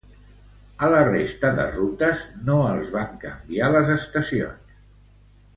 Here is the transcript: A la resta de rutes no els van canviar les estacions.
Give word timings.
A 0.85 0.87
la 0.93 1.01
resta 1.09 1.51
de 1.59 1.67
rutes 1.75 2.25
no 2.49 2.57
els 2.71 2.91
van 2.97 3.15
canviar 3.27 3.71
les 3.77 3.93
estacions. 4.01 4.85